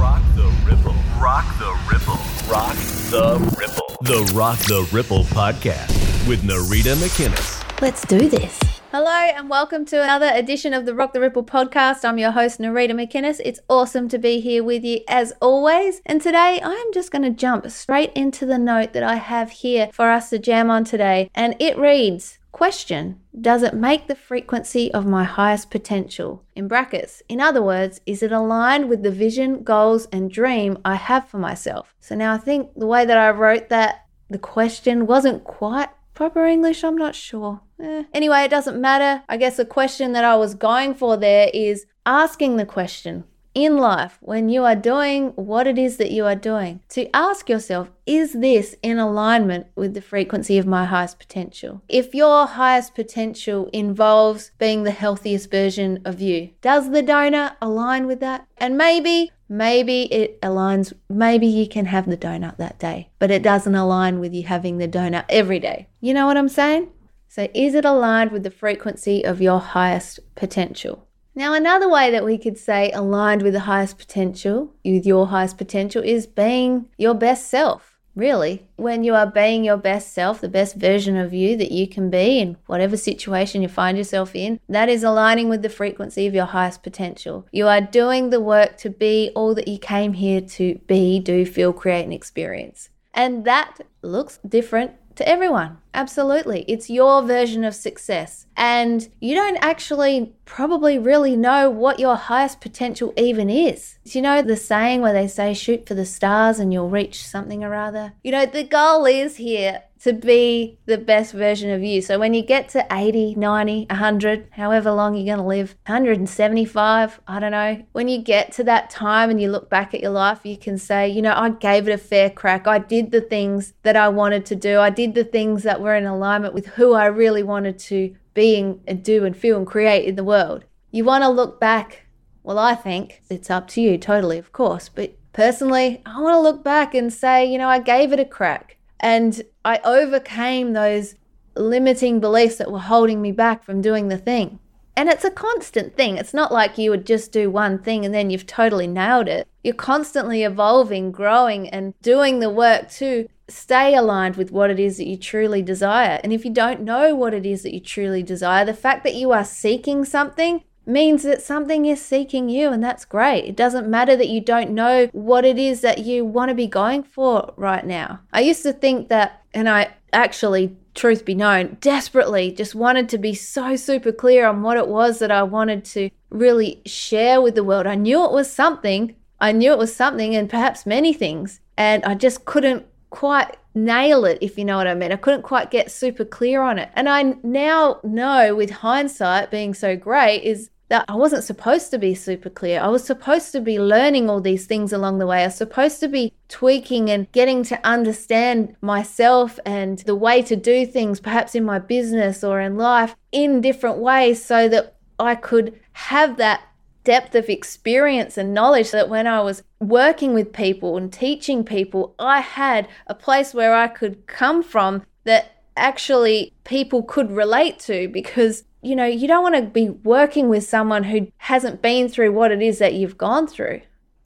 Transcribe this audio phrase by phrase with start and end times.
[0.00, 0.94] Rock the Ripple.
[1.20, 2.14] Rock the Ripple.
[2.50, 2.74] Rock
[3.10, 3.96] the Ripple.
[4.00, 7.82] The Rock the Ripple podcast with Narida McInnes.
[7.82, 8.58] Let's do this.
[8.92, 12.02] Hello and welcome to another edition of the Rock the Ripple podcast.
[12.06, 13.42] I'm your host, Narida McInnes.
[13.44, 16.00] It's awesome to be here with you as always.
[16.06, 19.90] And today I'm just going to jump straight into the note that I have here
[19.92, 21.30] for us to jam on today.
[21.34, 26.44] And it reads, Question Does it make the frequency of my highest potential?
[26.54, 30.96] In brackets, in other words, is it aligned with the vision, goals, and dream I
[30.96, 31.94] have for myself?
[32.00, 36.44] So now I think the way that I wrote that, the question wasn't quite proper
[36.44, 37.60] English, I'm not sure.
[37.80, 38.04] Eh.
[38.12, 39.22] Anyway, it doesn't matter.
[39.28, 43.76] I guess the question that I was going for there is asking the question in
[43.76, 47.90] life when you are doing what it is that you are doing to ask yourself,
[48.06, 51.82] is this in alignment with the frequency of my highest potential?
[51.88, 58.06] If your highest potential involves being the healthiest version of you, does the donut align
[58.06, 58.46] with that?
[58.56, 63.42] And maybe, maybe it aligns, maybe you can have the donut that day, but it
[63.42, 65.88] doesn't align with you having the donut every day.
[66.00, 66.90] You know what I'm saying?
[67.28, 71.06] So, is it aligned with the frequency of your highest potential?
[71.40, 75.56] Now, another way that we could say aligned with the highest potential, with your highest
[75.56, 77.98] potential, is being your best self.
[78.14, 81.88] Really, when you are being your best self, the best version of you that you
[81.88, 86.26] can be in whatever situation you find yourself in, that is aligning with the frequency
[86.26, 87.46] of your highest potential.
[87.52, 91.46] You are doing the work to be all that you came here to be, do,
[91.46, 92.90] feel, create, and experience.
[93.14, 95.76] And that looks different to everyone.
[95.92, 96.64] Absolutely.
[96.66, 98.46] It's your version of success.
[98.56, 103.98] And you don't actually probably really know what your highest potential even is.
[104.04, 107.62] You know the saying where they say shoot for the stars and you'll reach something
[107.62, 108.14] or other?
[108.24, 112.00] You know, the goal is here to be the best version of you.
[112.00, 117.20] So when you get to 80, 90, 100, however long you're going to live, 175,
[117.28, 120.10] I don't know, when you get to that time and you look back at your
[120.10, 122.66] life, you can say, you know, I gave it a fair crack.
[122.66, 124.80] I did the things that I wanted to do.
[124.80, 128.56] I did the things that were in alignment with who I really wanted to be
[128.56, 130.64] and do and feel and create in the world.
[130.90, 132.06] You want to look back.
[132.42, 136.40] Well, I think it's up to you totally, of course, but personally, I want to
[136.40, 138.78] look back and say, you know, I gave it a crack.
[139.00, 141.14] And I overcame those
[141.56, 144.58] limiting beliefs that were holding me back from doing the thing.
[144.96, 146.18] And it's a constant thing.
[146.18, 149.48] It's not like you would just do one thing and then you've totally nailed it.
[149.64, 154.98] You're constantly evolving, growing, and doing the work to stay aligned with what it is
[154.98, 156.20] that you truly desire.
[156.22, 159.14] And if you don't know what it is that you truly desire, the fact that
[159.14, 163.44] you are seeking something means that something is seeking you, and that's great.
[163.44, 166.66] It doesn't matter that you don't know what it is that you want to be
[166.66, 168.20] going for right now.
[168.32, 173.18] I used to think that, and I actually, truth be known, desperately just wanted to
[173.18, 177.54] be so super clear on what it was that I wanted to really share with
[177.54, 177.86] the world.
[177.86, 182.04] I knew it was something, I knew it was something, and perhaps many things, and
[182.04, 185.12] I just couldn't quite nail it, if you know what I mean.
[185.12, 186.90] I couldn't quite get super clear on it.
[186.94, 191.98] And I now know, with hindsight being so great, is that I wasn't supposed to
[191.98, 192.80] be super clear.
[192.80, 195.42] I was supposed to be learning all these things along the way.
[195.42, 200.56] I was supposed to be tweaking and getting to understand myself and the way to
[200.56, 205.36] do things, perhaps in my business or in life, in different ways so that I
[205.36, 206.62] could have that
[207.04, 212.16] depth of experience and knowledge that when I was working with people and teaching people,
[212.18, 218.08] I had a place where I could come from that actually people could relate to
[218.08, 222.32] because you know, you don't want to be working with someone who hasn't been through
[222.32, 223.82] what it is that you've gone through.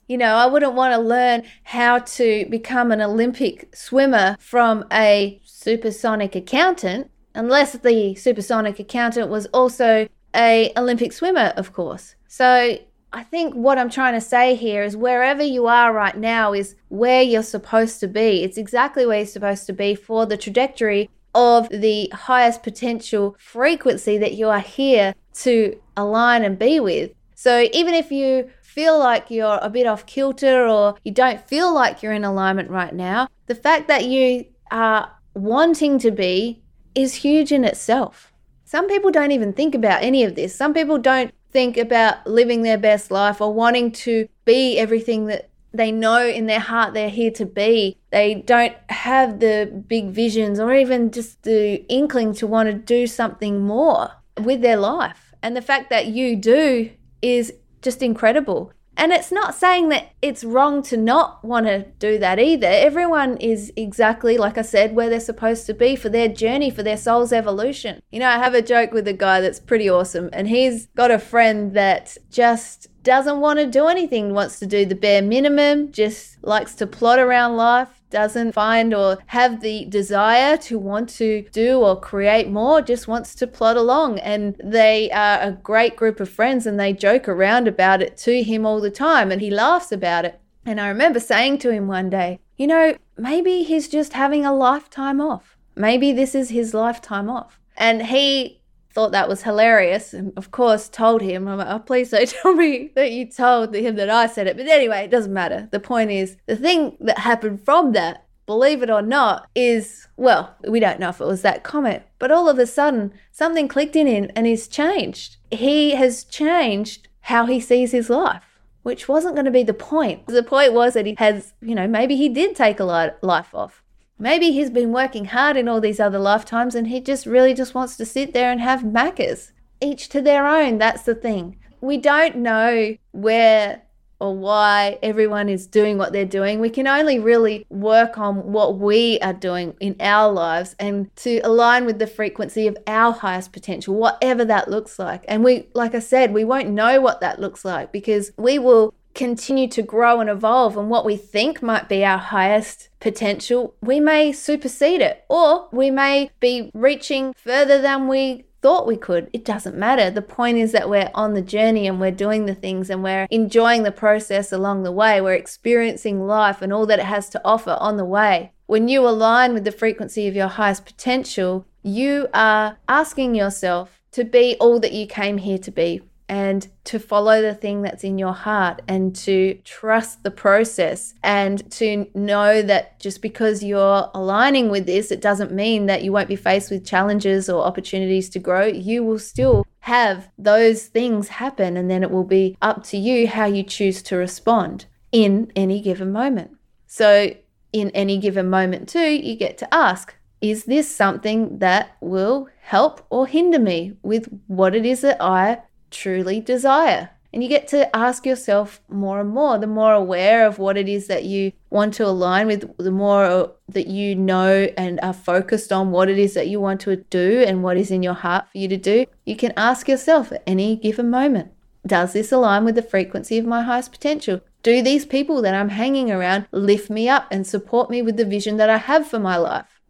[0.06, 5.40] You know, I wouldn't want to learn how to become an Olympic swimmer from a
[5.44, 10.06] supersonic accountant unless the supersonic accountant was also
[10.36, 12.14] a Olympic swimmer, of course.
[12.28, 12.78] So
[13.12, 16.76] I think what I'm trying to say here is wherever you are right now is
[16.88, 18.42] where you're supposed to be.
[18.42, 24.18] It's exactly where you're supposed to be for the trajectory of the highest potential frequency
[24.18, 27.12] that you are here to align and be with.
[27.34, 31.72] So even if you feel like you're a bit off kilter or you don't feel
[31.72, 36.62] like you're in alignment right now, the fact that you are wanting to be
[36.94, 38.32] is huge in itself.
[38.64, 40.54] Some people don't even think about any of this.
[40.54, 45.50] Some people don't think about living their best life or wanting to be everything that
[45.74, 47.98] they know in their heart they're here to be.
[48.10, 53.06] They don't have the big visions or even just the inkling to want to do
[53.06, 54.10] something more
[54.40, 55.34] with their life.
[55.42, 56.90] And the fact that you do
[57.20, 58.72] is just incredible.
[58.96, 62.68] And it's not saying that it's wrong to not want to do that either.
[62.68, 66.82] Everyone is exactly, like I said, where they're supposed to be for their journey, for
[66.82, 68.00] their soul's evolution.
[68.12, 71.10] You know, I have a joke with a guy that's pretty awesome, and he's got
[71.10, 75.92] a friend that just doesn't want to do anything, wants to do the bare minimum,
[75.92, 81.44] just likes to plod around life, doesn't find or have the desire to want to
[81.50, 84.20] do or create more, just wants to plod along.
[84.20, 88.42] And they are a great group of friends and they joke around about it to
[88.42, 90.40] him all the time and he laughs about it.
[90.64, 94.54] And I remember saying to him one day, you know, maybe he's just having a
[94.54, 95.56] lifetime off.
[95.74, 97.58] Maybe this is his lifetime off.
[97.76, 98.60] And he
[98.94, 101.48] thought that was hilarious and of course told him.
[101.48, 104.56] I'm like oh please don't tell me that you told him that i said it.
[104.56, 105.68] But anyway it doesn't matter.
[105.72, 110.54] The point is the thing that happened from that believe it or not is well
[110.68, 113.96] we don't know if it was that comment but all of a sudden something clicked
[113.96, 115.36] in him and he's changed.
[115.50, 120.26] He has changed how he sees his life which wasn't going to be the point.
[120.26, 123.83] The point was that he has you know maybe he did take a life off
[124.18, 127.74] Maybe he's been working hard in all these other lifetimes and he just really just
[127.74, 129.52] wants to sit there and have Maccas.
[129.80, 131.58] Each to their own, that's the thing.
[131.80, 133.82] We don't know where
[134.20, 136.60] or why everyone is doing what they're doing.
[136.60, 141.40] We can only really work on what we are doing in our lives and to
[141.40, 145.24] align with the frequency of our highest potential, whatever that looks like.
[145.28, 148.94] And we, like I said, we won't know what that looks like because we will
[149.14, 154.00] continue to grow and evolve and what we think might be our highest potential, we
[154.00, 159.28] may supersede it or we may be reaching further than we thought we could.
[159.34, 160.10] It doesn't matter.
[160.10, 163.26] The point is that we're on the journey and we're doing the things and we're
[163.30, 165.20] enjoying the process along the way.
[165.20, 168.52] We're experiencing life and all that it has to offer on the way.
[168.66, 174.24] When you align with the frequency of your highest potential, you are asking yourself to
[174.24, 178.18] be all that you came here to be and to follow the thing that's in
[178.18, 184.70] your heart and to trust the process and to know that just because you're aligning
[184.70, 188.38] with this, it doesn't mean that you won't be faced with challenges or opportunities to
[188.38, 188.64] grow.
[188.64, 193.28] You will still have those things happen, and then it will be up to you
[193.28, 196.56] how you choose to respond in any given moment.
[196.86, 197.34] So,
[197.72, 203.04] in any given moment, too, you get to ask, is this something that will help
[203.10, 205.58] or hinder me with what it is that I
[205.94, 207.10] truly desire.
[207.34, 209.58] And you get to ask yourself more and more.
[209.58, 213.50] The more aware of what it is that you want to align with, the more
[213.68, 217.42] that you know and are focused on what it is that you want to do
[217.44, 220.44] and what is in your heart for you to do, you can ask yourself at
[220.46, 221.50] any given moment
[221.84, 224.40] Does this align with the frequency of my highest potential?
[224.62, 228.24] Do these people that I'm hanging around lift me up and support me with the
[228.24, 229.80] vision that I have for my life?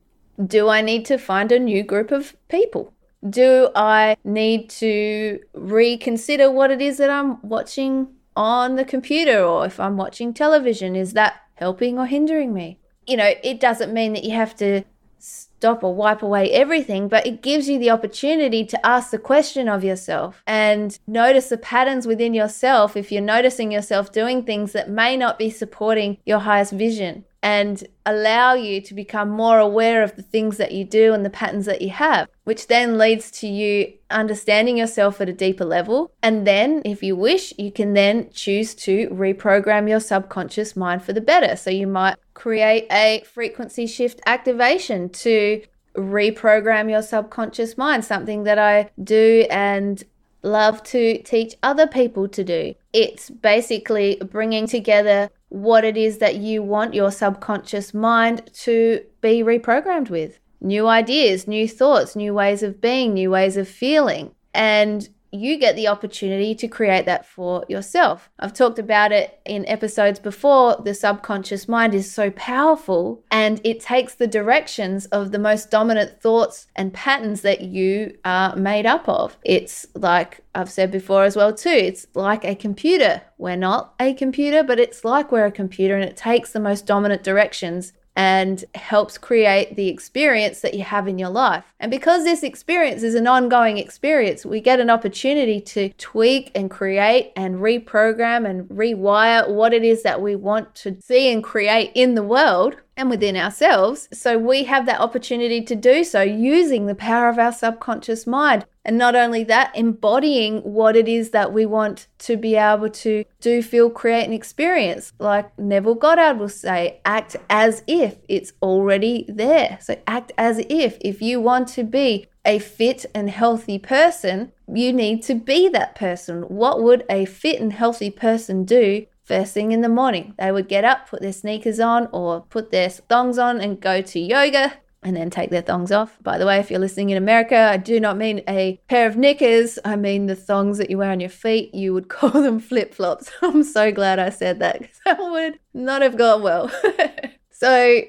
[0.42, 2.93] Do I need to find a new group of people?
[3.28, 9.66] Do I need to reconsider what it is that I'm watching on the computer or
[9.66, 10.94] if I'm watching television?
[10.96, 12.78] Is that helping or hindering me?
[13.06, 14.82] You know, it doesn't mean that you have to
[15.18, 19.68] stop or wipe away everything, but it gives you the opportunity to ask the question
[19.68, 24.90] of yourself and notice the patterns within yourself if you're noticing yourself doing things that
[24.90, 30.16] may not be supporting your highest vision and allow you to become more aware of
[30.16, 33.46] the things that you do and the patterns that you have, which then leads to
[33.46, 36.10] you understanding yourself at a deeper level.
[36.22, 41.12] And then, if you wish, you can then choose to reprogram your subconscious mind for
[41.12, 41.54] the better.
[41.54, 45.62] So you might create a frequency shift activation to
[45.94, 50.02] reprogram your subconscious mind, something that I do and
[50.42, 52.74] love to teach other people to do.
[52.94, 59.40] It's basically bringing together what it is that you want your subconscious mind to be
[59.40, 64.34] reprogrammed with new ideas, new thoughts, new ways of being, new ways of feeling.
[64.52, 68.30] And you get the opportunity to create that for yourself.
[68.38, 70.80] I've talked about it in episodes before.
[70.82, 76.20] The subconscious mind is so powerful and it takes the directions of the most dominant
[76.20, 79.36] thoughts and patterns that you are made up of.
[79.44, 81.68] It's like I've said before as well too.
[81.68, 83.22] It's like a computer.
[83.38, 86.86] We're not a computer, but it's like we're a computer and it takes the most
[86.86, 91.64] dominant directions and helps create the experience that you have in your life.
[91.80, 96.70] And because this experience is an ongoing experience, we get an opportunity to tweak and
[96.70, 101.90] create and reprogram and rewire what it is that we want to see and create
[101.94, 104.08] in the world and within ourselves.
[104.12, 108.64] So we have that opportunity to do so using the power of our subconscious mind.
[108.84, 113.24] And not only that, embodying what it is that we want to be able to
[113.40, 115.12] do, feel, create, and experience.
[115.18, 119.78] Like Neville Goddard will say, act as if it's already there.
[119.80, 124.92] So act as if, if you want to be a fit and healthy person, you
[124.92, 126.42] need to be that person.
[126.42, 130.34] What would a fit and healthy person do first thing in the morning?
[130.38, 134.02] They would get up, put their sneakers on, or put their thongs on and go
[134.02, 134.74] to yoga
[135.04, 136.18] and then take their thongs off.
[136.22, 139.16] By the way, if you're listening in America, I do not mean a pair of
[139.16, 139.78] knickers.
[139.84, 141.74] I mean the thongs that you wear on your feet.
[141.74, 143.30] You would call them flip flops.
[143.42, 146.70] I'm so glad I said that because that would not have gone well.
[147.50, 148.00] so,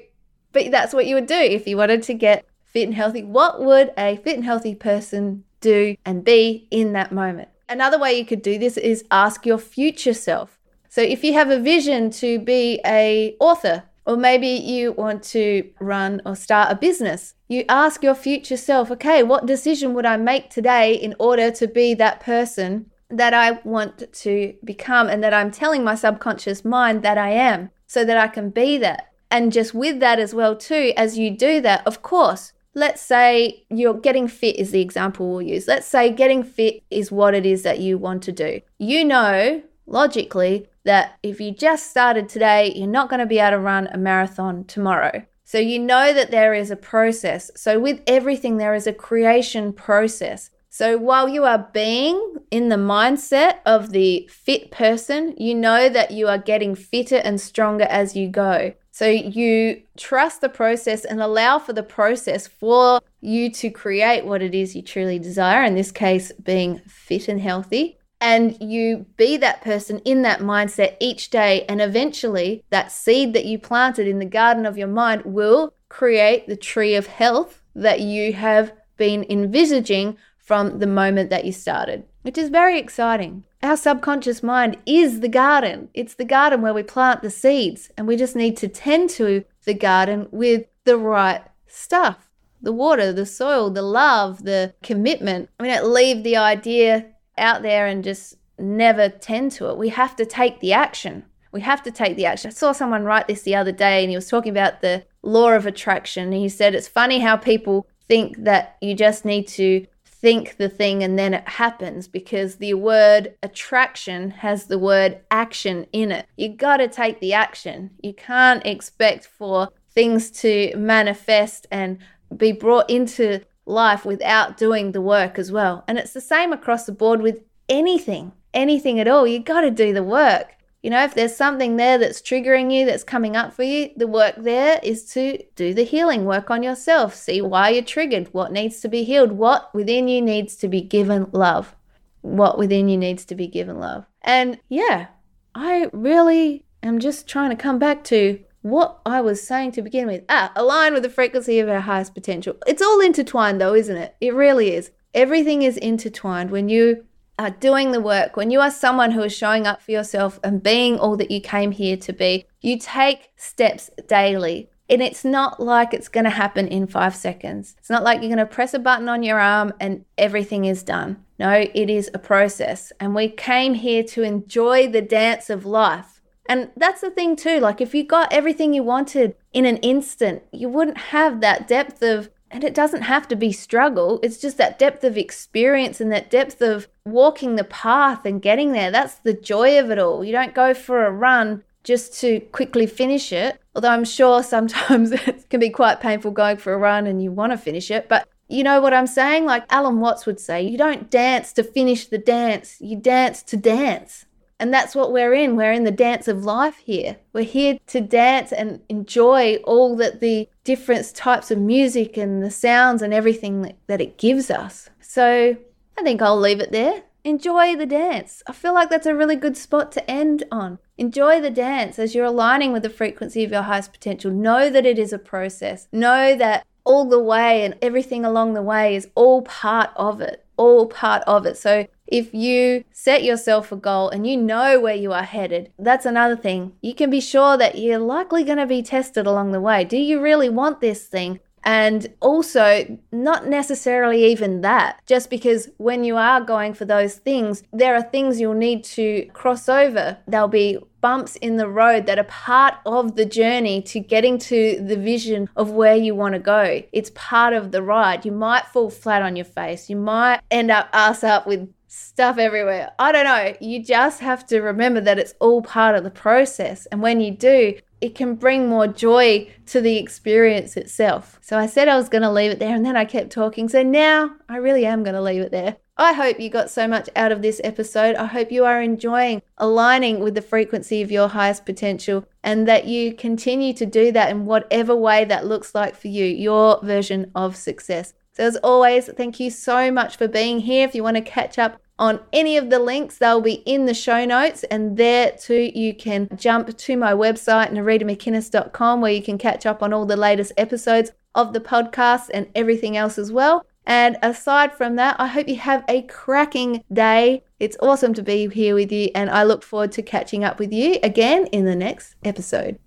[0.52, 3.22] but that's what you would do if you wanted to get fit and healthy.
[3.22, 7.50] What would a fit and healthy person do and be in that moment?
[7.68, 10.58] Another way you could do this is ask your future self.
[10.88, 15.68] So if you have a vision to be a author or maybe you want to
[15.80, 17.34] run or start a business.
[17.48, 21.66] You ask your future self, okay, what decision would I make today in order to
[21.66, 27.02] be that person that I want to become and that I'm telling my subconscious mind
[27.02, 29.12] that I am so that I can be that.
[29.30, 33.64] And just with that as well too, as you do that, of course, let's say
[33.70, 35.66] you're getting fit is the example we'll use.
[35.66, 38.60] Let's say getting fit is what it is that you want to do.
[38.78, 43.58] You know logically that if you just started today, you're not going to be able
[43.58, 45.22] to run a marathon tomorrow.
[45.44, 47.50] So you know that there is a process.
[47.54, 50.50] So with everything, there is a creation process.
[50.70, 56.10] So while you are being in the mindset of the fit person, you know that
[56.10, 58.74] you are getting fitter and stronger as you go.
[58.90, 64.42] So you trust the process and allow for the process for you to create what
[64.42, 69.36] it is you truly desire, in this case, being fit and healthy and you be
[69.36, 71.64] that person in that mindset each day.
[71.68, 76.46] And eventually, that seed that you planted in the garden of your mind will create
[76.46, 82.04] the tree of health that you have been envisaging from the moment that you started,
[82.22, 83.44] which is very exciting.
[83.62, 85.88] Our subconscious mind is the garden.
[85.92, 89.44] It's the garden where we plant the seeds, and we just need to tend to
[89.64, 92.26] the garden with the right stuff
[92.62, 95.48] the water, the soil, the love, the commitment.
[95.60, 97.06] We don't leave the idea
[97.38, 99.78] out there and just never tend to it.
[99.78, 101.24] We have to take the action.
[101.52, 102.48] We have to take the action.
[102.48, 105.52] I saw someone write this the other day and he was talking about the law
[105.52, 106.32] of attraction.
[106.32, 111.02] He said it's funny how people think that you just need to think the thing
[111.02, 116.26] and then it happens because the word attraction has the word action in it.
[116.36, 117.90] You got to take the action.
[118.02, 121.98] You can't expect for things to manifest and
[122.36, 125.84] be brought into life without doing the work as well.
[125.86, 129.26] And it's the same across the board with anything, anything at all.
[129.26, 130.52] You got to do the work.
[130.82, 134.06] You know, if there's something there that's triggering you, that's coming up for you, the
[134.06, 138.52] work there is to do the healing, work on yourself, see why you're triggered, what
[138.52, 141.74] needs to be healed, what within you needs to be given love,
[142.20, 144.06] what within you needs to be given love.
[144.22, 145.08] And yeah,
[145.56, 148.38] I really am just trying to come back to
[148.70, 150.24] what I was saying to begin with.
[150.28, 152.56] Ah, align with the frequency of our highest potential.
[152.66, 154.16] It's all intertwined, though, isn't it?
[154.20, 154.90] It really is.
[155.14, 157.04] Everything is intertwined when you
[157.38, 160.62] are doing the work, when you are someone who is showing up for yourself and
[160.62, 162.46] being all that you came here to be.
[162.60, 164.70] You take steps daily.
[164.88, 167.74] And it's not like it's going to happen in five seconds.
[167.78, 170.84] It's not like you're going to press a button on your arm and everything is
[170.84, 171.24] done.
[171.40, 172.92] No, it is a process.
[173.00, 176.15] And we came here to enjoy the dance of life
[176.48, 177.60] and that's the thing too.
[177.60, 182.02] Like if you got everything you wanted in an instant, you wouldn't have that depth
[182.02, 184.20] of and it doesn't have to be struggle.
[184.22, 188.72] It's just that depth of experience and that depth of walking the path and getting
[188.72, 188.90] there.
[188.90, 190.24] That's the joy of it all.
[190.24, 193.60] You don't go for a run just to quickly finish it.
[193.74, 197.32] Although I'm sure sometimes it can be quite painful going for a run and you
[197.32, 198.08] want to finish it.
[198.08, 199.44] But you know what I'm saying?
[199.44, 203.56] Like Alan Watts would say, you don't dance to finish the dance, you dance to
[203.56, 204.24] dance.
[204.58, 205.56] And that's what we're in.
[205.56, 207.16] We're in the dance of life here.
[207.32, 212.50] We're here to dance and enjoy all that the different types of music and the
[212.50, 214.88] sounds and everything that, it gives us.
[215.00, 215.56] So
[215.98, 217.02] I think I'll leave it there.
[217.24, 218.42] Enjoy the dance.
[218.46, 220.78] I feel like that's a really good spot to end on.
[220.96, 224.30] Enjoy the dance as you're aligning with the frequency of your highest potential.
[224.30, 225.88] Know that it is a process.
[225.92, 230.45] Know that all the way and everything along the way is all part of it
[230.56, 231.56] all part of it.
[231.56, 236.06] So if you set yourself a goal and you know where you are headed, that's
[236.06, 236.72] another thing.
[236.80, 239.84] You can be sure that you're likely going to be tested along the way.
[239.84, 241.40] Do you really want this thing?
[241.66, 247.64] And also, not necessarily even that, just because when you are going for those things,
[247.72, 250.16] there are things you'll need to cross over.
[250.28, 254.80] There'll be bumps in the road that are part of the journey to getting to
[254.80, 256.82] the vision of where you want to go.
[256.92, 258.24] It's part of the ride.
[258.24, 262.38] You might fall flat on your face, you might end up ass up with stuff
[262.38, 262.92] everywhere.
[262.98, 263.54] I don't know.
[263.60, 266.86] You just have to remember that it's all part of the process.
[266.86, 271.38] And when you do, it can bring more joy to the experience itself.
[271.40, 273.68] So I said I was going to leave it there and then I kept talking.
[273.68, 275.76] So now I really am going to leave it there.
[275.98, 278.16] I hope you got so much out of this episode.
[278.16, 282.86] I hope you are enjoying aligning with the frequency of your highest potential and that
[282.86, 287.30] you continue to do that in whatever way that looks like for you, your version
[287.34, 288.12] of success.
[288.34, 290.86] So, as always, thank you so much for being here.
[290.86, 293.94] If you want to catch up on any of the links, they'll be in the
[293.94, 294.64] show notes.
[294.64, 299.82] And there too, you can jump to my website, naridamcinnes.com, where you can catch up
[299.82, 303.64] on all the latest episodes of the podcast and everything else as well.
[303.86, 307.44] And aside from that, I hope you have a cracking day.
[307.60, 310.72] It's awesome to be here with you, and I look forward to catching up with
[310.72, 312.78] you again in the next episode.